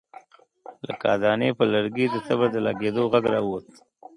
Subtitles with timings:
[0.87, 3.67] له کاهدانې پر لرګي د تبر د لګېدو غږ را ووت.